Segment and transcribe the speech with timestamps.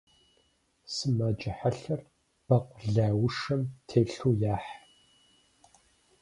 [0.93, 2.01] Сымаджэ хьэлъэр
[2.45, 4.71] бэкъулаушым телъу яхь.